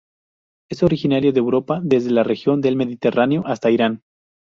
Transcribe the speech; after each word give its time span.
Es 0.71 0.81
originario 0.81 1.31
de 1.31 1.37
Europa, 1.41 1.79
desde 1.83 2.09
la 2.09 2.23
región 2.23 2.59
del 2.61 2.75
Mediterráneo 2.75 3.43
hasta 3.45 3.69
Irán. 3.69 4.01